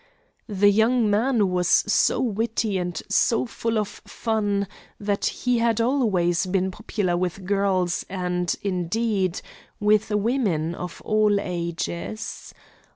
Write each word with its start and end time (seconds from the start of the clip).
The 0.49 0.71
young 0.71 1.11
man 1.11 1.51
was 1.51 1.67
so 1.67 2.19
witty 2.19 2.79
and 2.79 2.99
so 3.07 3.45
full 3.45 3.77
of 3.77 3.87
fun, 4.03 4.65
that 4.99 5.25
he 5.27 5.59
had 5.59 5.79
always 5.79 6.47
been 6.47 6.71
popular 6.71 7.15
with 7.15 7.45
girls 7.45 8.03
and, 8.09 8.51
indeed, 8.63 9.41
with 9.79 10.09
women 10.09 10.73
of 10.73 11.03
all 11.05 11.39
ages. 11.39 12.51